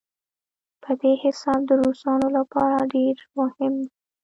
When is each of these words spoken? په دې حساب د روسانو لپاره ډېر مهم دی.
په 0.83 0.91
دې 1.01 1.13
حساب 1.23 1.59
د 1.69 1.71
روسانو 1.83 2.27
لپاره 2.37 2.77
ډېر 2.93 3.15
مهم 3.39 3.73
دی. 3.87 3.91